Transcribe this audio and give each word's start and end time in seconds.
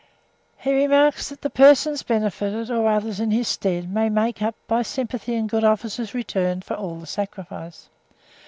He 0.57 0.73
remarks 0.73 1.29
that 1.29 1.41
"the 1.43 1.51
person 1.51 1.95
benefited, 2.07 2.71
or 2.71 2.87
others 2.87 3.19
in 3.19 3.29
his 3.29 3.47
stead, 3.47 3.93
may 3.93 4.09
make 4.09 4.41
up, 4.41 4.55
by 4.67 4.81
sympathy 4.81 5.35
and 5.35 5.47
good 5.47 5.63
offices 5.63 6.15
returned, 6.15 6.65
for 6.65 6.73
all 6.73 6.95
the 6.95 7.05
sacrifice." 7.05 7.87